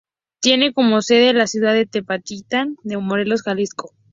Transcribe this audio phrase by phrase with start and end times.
[0.39, 3.93] Tiene como sede la ciudad de Tepatitlán de Morelos, Jalisco.